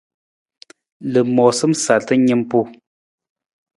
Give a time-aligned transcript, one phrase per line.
[1.11, 2.59] Lamoosam sarta nimpa.